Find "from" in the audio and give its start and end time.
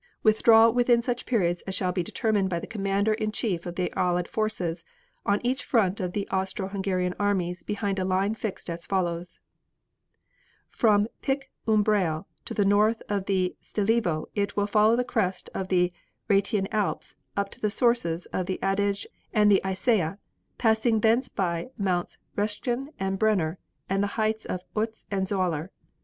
10.71-11.07